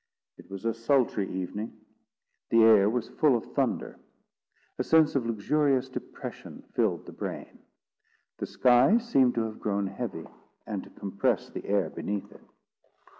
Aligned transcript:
It 0.39 0.49
was 0.49 0.65
a 0.65 0.73
sultry 0.73 1.29
evening. 1.29 1.77
The 2.49 2.63
air 2.63 2.89
was 2.89 3.07
full 3.07 3.37
of 3.37 3.53
thunder. 3.53 3.99
A 4.79 4.83
sense 4.83 5.13
of 5.15 5.27
luxurious 5.27 5.89
depression 5.89 6.63
filled 6.73 7.05
the 7.05 7.11
brain. 7.11 7.59
The 8.39 8.47
sky 8.47 8.97
seemed 8.97 9.35
to 9.35 9.43
have 9.43 9.59
grown 9.59 9.85
heavy, 9.85 10.25
and 10.65 10.83
to 10.83 10.89
compress 10.89 11.49
the 11.51 11.67
air 11.67 11.91
beneath 11.91 12.31
it. 12.31 12.41